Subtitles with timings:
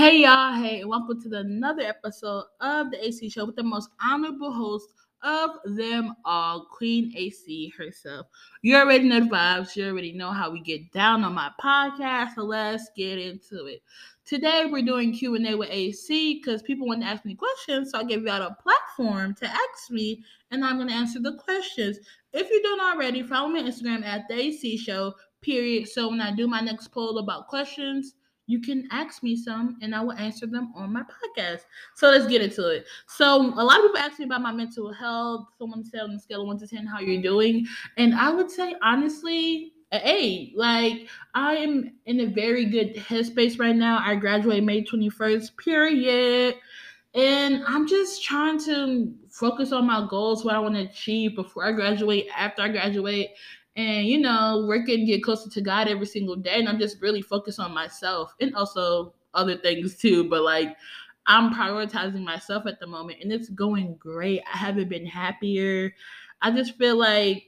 [0.00, 4.50] Hey y'all, hey, welcome to another episode of the AC Show with the most honorable
[4.50, 8.26] host of them all, Queen AC herself.
[8.62, 12.36] You already know the vibes, you already know how we get down on my podcast,
[12.36, 13.82] so let's get into it.
[14.24, 18.04] Today we're doing Q&A with AC because people want to ask me questions, so I
[18.04, 21.98] gave y'all a platform to ask me, and I'm going to answer the questions.
[22.32, 25.12] If you don't already, follow me on Instagram at the AC Show,
[25.42, 25.90] period.
[25.90, 28.14] So when I do my next poll about questions,
[28.50, 31.60] you can ask me some and I will answer them on my podcast.
[31.94, 32.86] So let's get into it.
[33.06, 35.46] So a lot of people ask me about my mental health.
[35.56, 37.66] Someone said on the scale of one to ten how you're doing.
[37.96, 43.74] And I would say honestly, a like I am in a very good headspace right
[43.74, 44.00] now.
[44.04, 46.56] I graduate May 21st, period.
[47.14, 51.64] And I'm just trying to focus on my goals, what I want to achieve before
[51.64, 53.30] I graduate, after I graduate,
[53.80, 57.22] and you know working get closer to god every single day and i'm just really
[57.22, 60.76] focused on myself and also other things too but like
[61.26, 64.42] i'm prioritizing myself at the moment and it's going great.
[64.52, 65.94] I haven't been happier.
[66.42, 67.44] I just feel like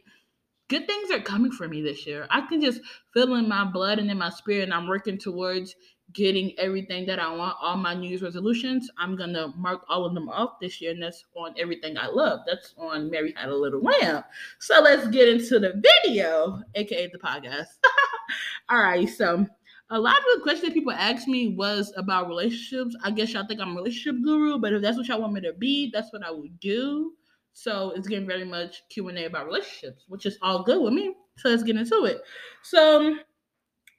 [0.69, 2.27] good things are coming for me this year.
[2.30, 2.80] I can just
[3.12, 5.74] feel in my blood and in my spirit and i'm working towards
[6.12, 8.91] getting everything that I want, all my New Year's resolutions.
[8.98, 12.41] I'm gonna mark all of them off this year, and that's on everything I love.
[12.46, 14.24] That's on Mary Had a Little Lamb.
[14.58, 17.78] So let's get into the video, aka the podcast.
[18.68, 19.46] all right, so
[19.90, 22.96] a lot of the questions people asked me was about relationships.
[23.02, 25.40] I guess y'all think I'm a relationship guru, but if that's what y'all want me
[25.42, 27.12] to be, that's what I would do.
[27.52, 30.94] So it's getting very much Q and A about relationships, which is all good with
[30.94, 31.14] me.
[31.36, 32.22] So let's get into it.
[32.62, 33.16] So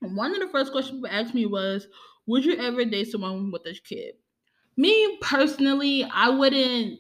[0.03, 1.87] one of the first questions people asked me was,
[2.27, 4.15] Would you ever date someone with a kid?
[4.75, 6.99] Me personally, I wouldn't.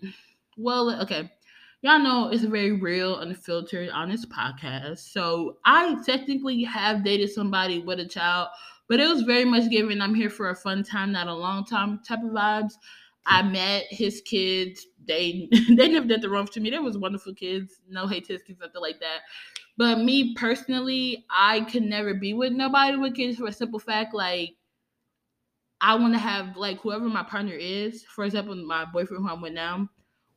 [0.57, 1.31] Well, okay.
[1.81, 4.99] Y'all know it's a very real, unfiltered, honest podcast.
[4.99, 8.49] So I technically have dated somebody with a child,
[8.87, 11.65] but it was very much given I'm here for a fun time, not a long
[11.65, 12.73] time type of vibes.
[13.25, 14.85] I met his kids.
[15.05, 16.69] They they never did the wrong to me.
[16.69, 17.81] They was wonderful kids.
[17.89, 19.19] No hate kids, nothing like that.
[19.77, 24.13] But me personally, I could never be with nobody with kids for a simple fact,
[24.13, 24.55] like
[25.81, 28.03] I want to have like whoever my partner is.
[28.03, 29.89] For example, my boyfriend who I'm with now,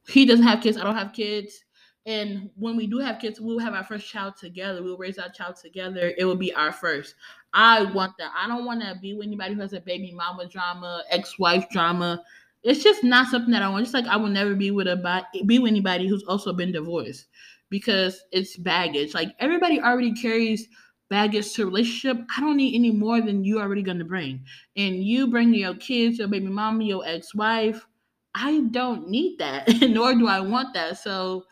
[0.08, 0.76] he doesn't have kids.
[0.76, 1.64] I don't have kids.
[2.06, 4.82] And when we do have kids, we'll have our first child together.
[4.82, 6.14] We'll raise our child together.
[6.16, 7.14] It will be our first.
[7.52, 8.30] I want that.
[8.36, 12.22] I don't want to be with anybody who has a baby mama drama, ex-wife drama.
[12.62, 13.84] It's just not something that I want.
[13.84, 17.26] Just like I will never be with a be with anybody who's also been divorced
[17.71, 19.15] because it's baggage.
[19.15, 20.69] Like everybody already carries
[21.09, 22.19] baggage to relationship.
[22.37, 24.44] I don't need any more than you already gonna bring.
[24.77, 27.87] And you bring your kids, your baby mama, your ex-wife.
[28.34, 30.99] I don't need that, nor do I want that.
[30.99, 31.44] So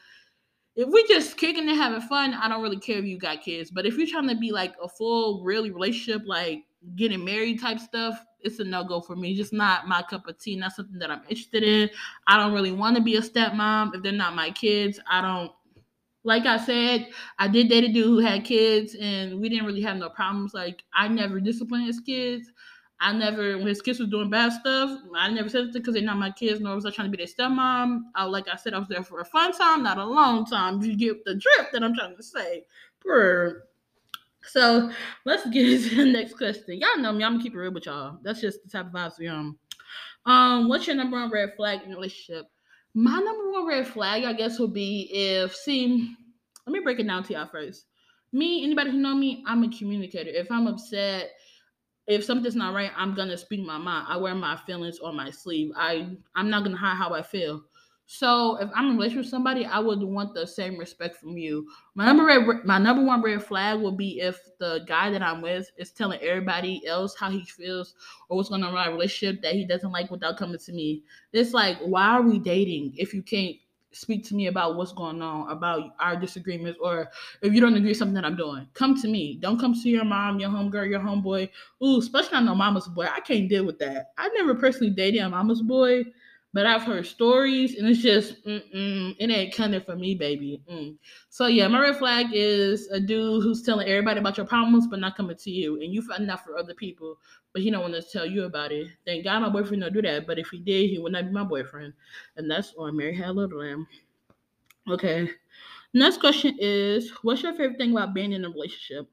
[0.77, 3.71] if we just kicking and having fun, I don't really care if you got kids.
[3.71, 6.65] But if you're trying to be like a full, really relationship, like
[6.97, 9.35] getting married type stuff, it's a no go for me.
[9.35, 10.57] Just not my cup of tea.
[10.57, 11.89] Not something that I'm interested in.
[12.27, 15.01] I don't really want to be a stepmom if they're not my kids.
[15.09, 15.53] I don't
[16.25, 17.09] like I said,
[17.39, 20.55] I did date a dude who had kids, and we didn't really have no problems.
[20.55, 22.51] Like I never disciplined his kids.
[23.01, 26.03] I never, when his kids was doing bad stuff, I never said it because they're
[26.03, 28.01] not my kids, nor was I trying to be their stepmom.
[28.15, 30.81] I, like I said, I was there for a fun time, not a long time.
[30.81, 32.65] You get the drip that I'm trying to say.
[33.03, 33.65] Brr.
[34.47, 34.91] So
[35.25, 36.81] let's get into the next question.
[36.81, 38.19] Y'all know me, I'm gonna keep it real with y'all.
[38.23, 39.57] That's just the type of vibes we on.
[40.25, 42.47] Um, what's your number one red flag in a relationship?
[42.95, 46.15] My number one red flag, I guess, would be if see,
[46.67, 47.87] let me break it down to y'all first.
[48.33, 50.31] Me, anybody who know me, I'm a communicator.
[50.31, 51.31] If I'm upset,
[52.07, 54.07] if something's not right, I'm gonna speak my mind.
[54.09, 55.73] I wear my feelings on my sleeve.
[55.77, 57.65] I I'm not gonna hide how I feel.
[58.07, 61.39] So if I'm in a relationship with somebody, I would want the same respect from
[61.39, 61.69] you.
[61.95, 65.41] My number red, my number one red flag would be if the guy that I'm
[65.41, 67.95] with is telling everybody else how he feels
[68.29, 71.03] or what's going on in my relationship that he doesn't like without coming to me.
[71.33, 73.57] It's like, why are we dating if you can't
[73.93, 77.09] speak to me about what's going on, about our disagreements, or
[77.43, 79.39] if you don't agree with something that I'm doing, come to me.
[79.41, 81.49] Don't come to your mom, your homegirl, your homeboy.
[81.83, 83.07] Ooh, especially not no mama's boy.
[83.07, 84.13] I can't deal with that.
[84.19, 86.05] I never personally dated a mama's boy
[86.55, 90.63] but I've heard stories, and it's just it ain't coming for me, baby.
[90.71, 90.97] Mm.
[91.29, 95.01] So yeah, my red flag is a dude who's telling everybody about your problems, but
[95.01, 97.19] not coming to you, and you find out for other people,
[97.53, 98.87] but he don't want to tell you about it.
[99.05, 101.33] Thank God my boyfriend don't do that, but if he did, he would not be
[101.33, 101.93] my boyfriend,
[102.37, 103.87] and that's on Mary Had a Little Lamb.
[104.89, 105.29] Okay.
[105.93, 109.09] Next question is, what's your favorite thing about being in a relationship?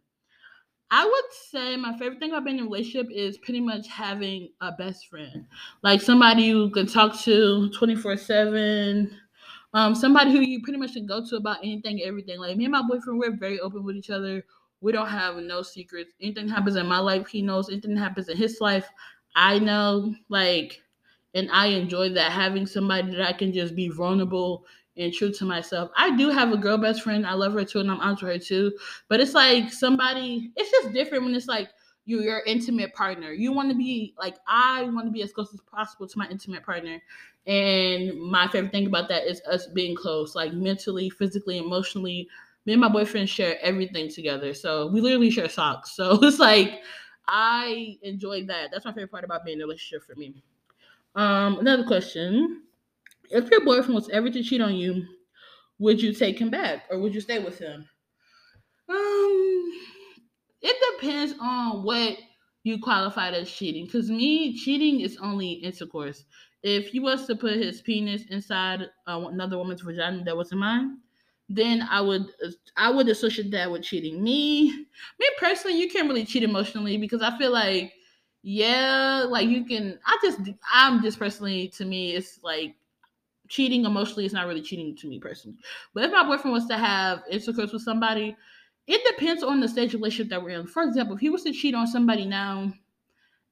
[0.91, 4.49] I would say my favorite thing about being in a relationship is pretty much having
[4.59, 5.45] a best friend,
[5.83, 9.17] like somebody you can talk to twenty four seven.
[9.73, 12.39] Um, somebody who you pretty much can go to about anything, everything.
[12.39, 14.43] Like me and my boyfriend, we're very open with each other.
[14.81, 16.11] We don't have no secrets.
[16.21, 17.69] Anything happens in my life, he knows.
[17.69, 18.89] Anything happens in his life,
[19.35, 20.81] I know, like,
[21.33, 24.65] and I enjoy that having somebody that I can just be vulnerable
[24.97, 25.89] and true to myself.
[25.95, 27.25] I do have a girl best friend.
[27.25, 28.73] I love her too, and I'm onto her too.
[29.07, 30.51] But it's like somebody.
[30.55, 31.69] It's just different when it's like
[32.05, 33.31] you your intimate partner.
[33.31, 36.27] You want to be like I want to be as close as possible to my
[36.29, 37.01] intimate partner.
[37.47, 42.27] And my favorite thing about that is us being close, like mentally, physically, emotionally.
[42.65, 44.53] Me and my boyfriend share everything together.
[44.53, 45.95] So we literally share socks.
[45.95, 46.81] So it's like
[47.27, 48.69] I enjoy that.
[48.71, 50.43] That's my favorite part about being in a relationship for me.
[51.15, 52.63] Um, another question.
[53.31, 55.05] If your boyfriend was ever to cheat on you,
[55.79, 57.89] would you take him back or would you stay with him?
[58.89, 59.71] Um
[60.61, 62.17] it depends on what
[62.63, 63.87] you qualified as cheating.
[63.89, 66.25] Cause me, cheating is only intercourse.
[66.63, 70.99] If he was to put his penis inside uh, another woman's vagina that wasn't mine,
[71.49, 72.27] then I would
[72.77, 74.23] I would associate that with cheating.
[74.23, 74.71] Me,
[75.19, 77.93] me personally, you can't really cheat emotionally because I feel like,
[78.43, 79.99] yeah, like you can.
[80.05, 80.39] I just
[80.71, 82.75] I'm just personally to me, it's like
[83.51, 85.57] cheating emotionally is not really cheating to me personally.
[85.93, 88.35] But if my boyfriend was to have intercourse with somebody,
[88.87, 90.67] it depends on the stage of relationship that we're in.
[90.67, 92.73] For example, if he was to cheat on somebody now,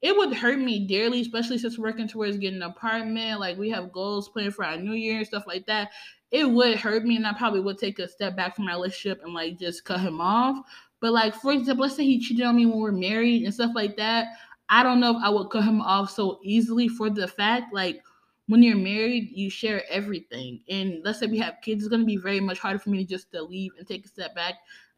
[0.01, 3.41] it would hurt me dearly, especially since we're working towards getting an apartment.
[3.41, 5.89] Like we have goals planned for our new year and stuff like that.
[6.31, 9.21] It would hurt me, and I probably would take a step back from my relationship
[9.23, 10.65] and like just cut him off.
[11.01, 13.71] But like for example, let's say he cheated on me when we're married and stuff
[13.75, 14.27] like that.
[14.69, 18.01] I don't know if I would cut him off so easily for the fact like
[18.49, 20.61] when you're married, you share everything.
[20.67, 23.05] And let's say we have kids, it's gonna be very much harder for me to
[23.05, 24.55] just to leave and take a step back.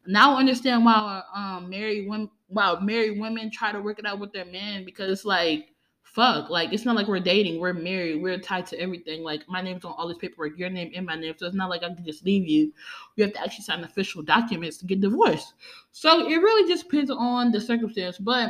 [0.08, 4.20] Now I understand why um married women wow married women try to work it out
[4.20, 5.68] with their men because it's like
[6.04, 9.62] fuck like it's not like we're dating we're married we're tied to everything like my
[9.62, 11.94] name's on all this paperwork your name and my name so it's not like i
[11.94, 12.74] can just leave you
[13.16, 15.54] we have to actually sign official documents to get divorced
[15.94, 18.50] so it really just depends on the circumstance but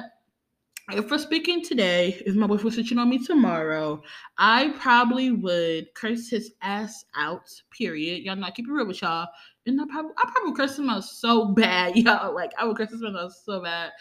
[0.90, 4.02] if we're speaking today, if my boyfriend was switching on me tomorrow,
[4.38, 7.50] I probably would curse his ass out.
[7.78, 8.24] Period.
[8.24, 9.28] Y'all not keep it real with y'all.
[9.66, 12.34] And I probably I probably curse him out so bad, y'all.
[12.34, 13.92] Like I would curse him out so bad.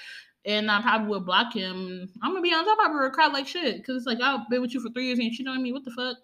[0.47, 2.09] And I probably would block him.
[2.23, 3.85] I'm gonna be honest, I probably would cry like shit.
[3.85, 5.73] Cause it's like I've been with you for three years and you cheating on me.
[5.73, 6.17] What the fuck?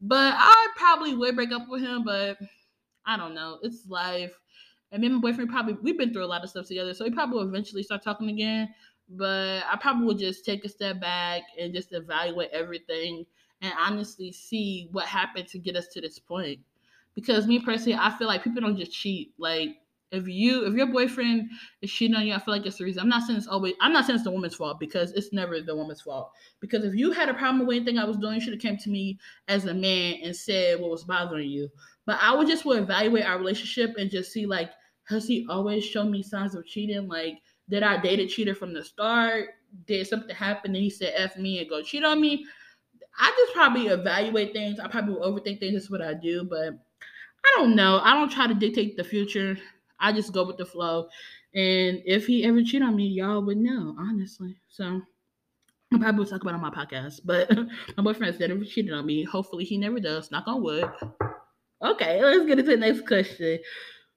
[0.00, 2.36] But I probably would break up with him, but
[3.06, 3.58] I don't know.
[3.62, 4.38] It's life.
[4.92, 6.92] And me and my boyfriend probably we've been through a lot of stuff together.
[6.92, 8.68] So we probably will eventually start talking again
[9.08, 13.24] but I probably would just take a step back and just evaluate everything
[13.60, 16.60] and honestly see what happened to get us to this point.
[17.14, 19.32] Because me personally, I feel like people don't just cheat.
[19.38, 19.76] Like
[20.10, 21.50] if you if your boyfriend
[21.82, 23.02] is cheating on you, I feel like it's the reason.
[23.02, 25.60] I'm not saying it's always I'm not saying it's the woman's fault because it's never
[25.60, 26.30] the woman's fault.
[26.60, 28.78] Because if you had a problem with anything I was doing, you should have came
[28.78, 29.18] to me
[29.48, 31.68] as a man and said what was bothering you.
[32.06, 34.70] But I would just would evaluate our relationship and just see like,
[35.08, 37.08] has he always shown me signs of cheating?
[37.08, 37.38] Like
[37.68, 39.50] did I date a cheater from the start?
[39.86, 42.44] Did something happen and he said F me and go cheat on me?
[43.18, 44.78] I just probably evaluate things.
[44.78, 45.74] I probably overthink things.
[45.74, 46.44] That's what I do.
[46.44, 46.74] But
[47.44, 48.00] I don't know.
[48.02, 49.56] I don't try to dictate the future.
[50.00, 51.08] I just go with the flow.
[51.54, 54.56] And if he ever cheat on me, y'all would know, honestly.
[54.68, 55.00] So
[55.92, 57.20] I probably will talk about on my podcast.
[57.24, 57.50] But
[57.96, 60.30] my boyfriend said if cheated on me, hopefully he never does.
[60.30, 60.90] Knock on wood.
[61.82, 63.58] Okay, let's get into the next question.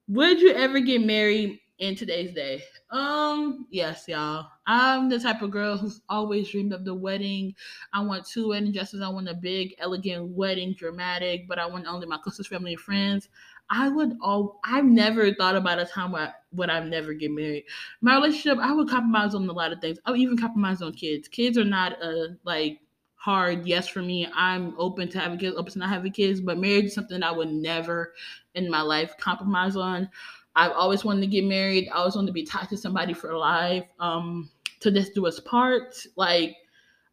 [0.08, 2.64] Would you ever get married in today's day?
[2.90, 4.48] Um, yes, y'all.
[4.66, 7.56] I'm the type of girl who's always dreamed of the wedding.
[7.94, 9.02] I want two wedding dresses.
[9.02, 12.82] I want a big, elegant wedding, dramatic, but I want only my closest family and
[12.82, 13.30] friends.
[13.70, 17.66] I would all I've never thought about a time where would I never get married.
[18.02, 20.00] My relationship, I would compromise on a lot of things.
[20.06, 21.28] I would even compromise on kids.
[21.28, 22.80] Kids are not a like
[23.16, 24.28] hard yes for me.
[24.34, 27.32] I'm open to having kids, open to not having kids, but marriage is something I
[27.32, 28.14] would never
[28.56, 30.10] in my life compromise on.
[30.58, 31.88] I've always wanted to get married.
[31.90, 33.86] I always wanted to be tied to somebody for life.
[34.00, 34.50] Um,
[34.80, 35.96] to this do us part.
[36.16, 36.56] Like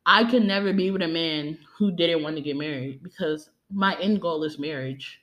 [0.06, 3.98] I could never be with a man who didn't want to get married because my
[4.00, 5.20] end goal is marriage.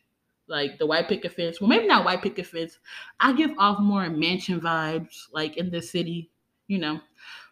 [0.48, 1.60] Like the white picket fence.
[1.60, 2.78] Well, maybe not white picket fence.
[3.20, 6.30] I give off more mansion vibes, like in the city,
[6.68, 7.00] you know.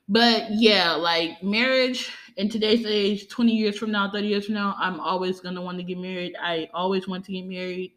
[0.07, 4.75] But yeah, like marriage in today's age, 20 years from now, 30 years from now,
[4.77, 6.35] I'm always gonna want to get married.
[6.41, 7.93] I always want to get married.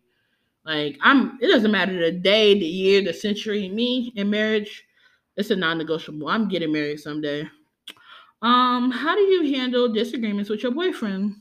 [0.64, 4.85] Like I'm it doesn't matter the day, the year, the century, me in marriage,
[5.37, 6.28] it's a non-negotiable.
[6.28, 7.49] I'm getting married someday.
[8.42, 11.37] Um, how do you handle disagreements with your boyfriend?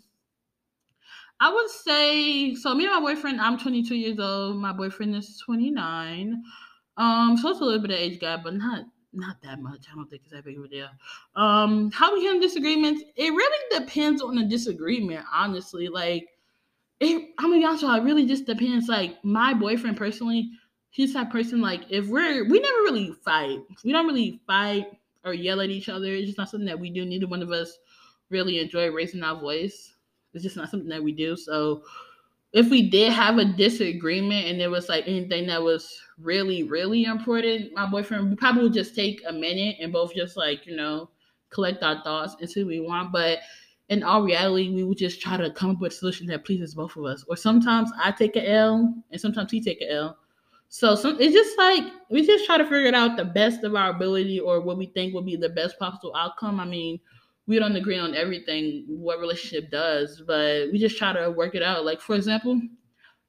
[1.40, 2.76] I would say so.
[2.76, 4.58] Me and my boyfriend, I'm 22 years old.
[4.58, 6.44] My boyfriend is 29.
[6.98, 9.88] Um, so it's a little bit of age gap, but not not that much.
[9.92, 10.88] I don't think it's that big of a deal.
[11.36, 13.04] Um, how we handle disagreements?
[13.16, 15.90] It really depends on the disagreement, honestly.
[15.90, 16.28] Like
[17.02, 18.88] it, I'm gonna be honest with you, it really just depends.
[18.88, 20.52] Like my boyfriend personally,
[20.92, 21.60] he's that person.
[21.60, 23.60] Like if we're we never really fight.
[23.84, 24.86] We don't really fight
[25.26, 26.14] or yell at each other.
[26.14, 27.04] It's just not something that we do.
[27.04, 27.80] Neither one of us
[28.30, 29.96] really enjoy raising our voice.
[30.34, 31.36] It's just not something that we do.
[31.36, 31.84] So
[32.54, 37.06] if we did have a disagreement and there was like anything that was really, really
[37.06, 40.76] important, my boyfriend we probably would just take a minute and both just like, you
[40.76, 41.10] know,
[41.50, 43.12] collect our thoughts and see what we want.
[43.12, 43.40] But
[43.92, 46.74] in all reality, we would just try to come up with a solution that pleases
[46.74, 47.26] both of us.
[47.28, 50.18] Or sometimes I take a L and sometimes he take a L.
[50.70, 53.76] So some it's just like we just try to figure it out the best of
[53.76, 56.62] our ability or what we think would be the best possible outcome.
[56.62, 57.02] I mean,
[57.48, 61.62] we don't agree on everything what relationship does, but we just try to work it
[61.62, 61.84] out.
[61.84, 62.62] Like for example,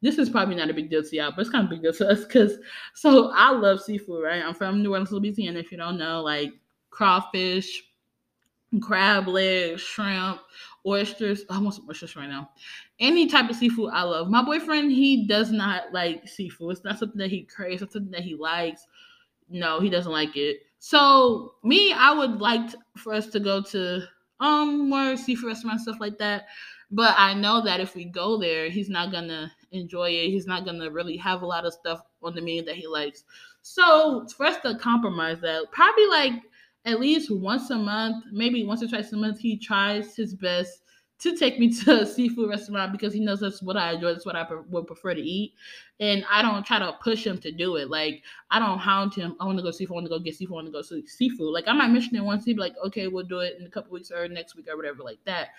[0.00, 1.92] this is probably not a big deal to y'all, but it's kind of big deal
[1.95, 2.59] to us because
[2.95, 4.45] so I love seafood, right?
[4.45, 5.59] I'm from New Orleans, Louisiana.
[5.59, 6.52] If you don't know, like
[6.90, 7.83] crawfish,
[8.81, 10.41] crab legs, shrimp,
[10.87, 11.45] oysters.
[11.50, 12.50] I want some oysters right now.
[12.99, 14.29] Any type of seafood I love.
[14.29, 16.73] My boyfriend, he does not like seafood.
[16.73, 18.87] It's not something that he craves, it's something that he likes.
[19.49, 20.61] No, he doesn't like it.
[20.79, 24.02] So me, I would like for us to go to
[24.41, 26.47] um more seafood restaurants, stuff like that.
[26.91, 30.31] But I know that if we go there, he's not gonna enjoy it.
[30.31, 33.25] He's not gonna really have a lot of stuff on the menu that he likes.
[33.62, 36.33] So for us to compromise that, probably like
[36.85, 40.83] at least once a month, maybe once or twice a month, he tries his best
[41.21, 44.12] to take me to a seafood restaurant because he knows that's what I enjoy.
[44.12, 45.55] That's what I pre- would prefer to eat.
[46.01, 47.89] And I don't try to push him to do it.
[47.89, 49.37] Like, I don't hound him.
[49.41, 49.95] I want to go seafood.
[49.95, 50.55] I want to go get seafood.
[50.55, 51.53] I want to go see seafood.
[51.53, 52.45] Like, I might mention it once.
[52.45, 54.77] He'd be like, okay, we'll do it in a couple weeks or next week or
[54.77, 55.51] whatever, like that.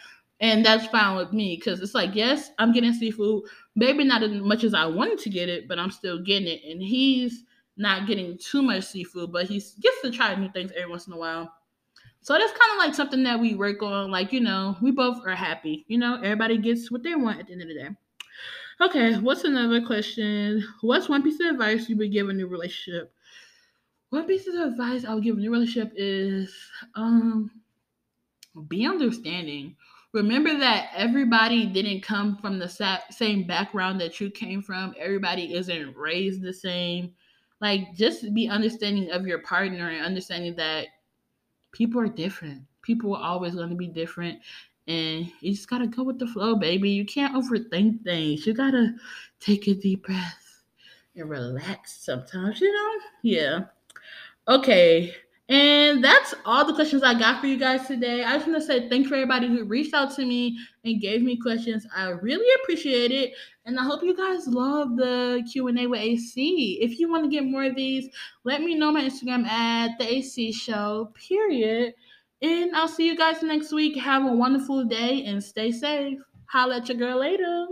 [0.42, 3.44] And that's fine with me because it's like, yes, I'm getting seafood.
[3.76, 6.62] Maybe not as much as I wanted to get it, but I'm still getting it.
[6.70, 7.46] And he's
[7.78, 11.14] not getting too much seafood, but he gets to try new things every once in
[11.14, 11.52] a while.
[12.22, 14.10] So that's kind of like something that we work on.
[14.10, 15.86] Like, you know, we both are happy.
[15.88, 17.90] You know, everybody gets what they want at the end of the day.
[18.82, 20.64] Okay, what's another question?
[20.82, 23.14] What's one piece of advice you would give a new relationship?
[24.10, 26.54] One piece of advice I would give a new relationship is
[26.96, 27.52] um
[28.68, 29.76] be understanding.
[30.14, 34.94] Remember that everybody didn't come from the same background that you came from.
[35.00, 37.14] Everybody isn't raised the same
[37.64, 40.88] like just be understanding of your partner and understanding that
[41.72, 42.62] people are different.
[42.82, 44.40] People are always going to be different.
[44.90, 46.90] And you just gotta go with the flow, baby.
[46.90, 48.46] You can't overthink things.
[48.46, 48.94] You gotta
[49.40, 50.64] take a deep breath
[51.16, 53.00] and relax sometimes, you know?
[53.22, 53.60] Yeah.
[54.50, 55.16] Okay.
[55.54, 58.24] And that's all the questions I got for you guys today.
[58.24, 61.00] I just want to say thank you for everybody who reached out to me and
[61.00, 61.86] gave me questions.
[61.96, 63.34] I really appreciate it.
[63.64, 66.80] And I hope you guys love the Q&A with AC.
[66.82, 68.10] If you want to get more of these,
[68.44, 71.94] let me know my Instagram at the AC show, period.
[72.42, 73.96] And I'll see you guys next week.
[73.98, 76.18] Have a wonderful day and stay safe.
[76.48, 77.68] Holla at your girl later.